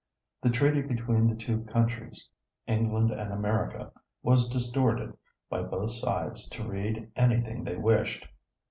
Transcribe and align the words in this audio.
The 0.41 0.49
treaty 0.49 0.81
between 0.81 1.27
the 1.29 1.35
two 1.35 1.61
countries, 1.65 2.27
England 2.65 3.11
and 3.11 3.31
America, 3.31 3.91
was 4.23 4.49
distorted 4.49 5.15
by 5.47 5.61
both 5.61 5.91
sides 5.91 6.49
to 6.49 6.67
read 6.67 7.11
anything 7.15 7.63
they 7.63 7.75
wished. 7.75 8.27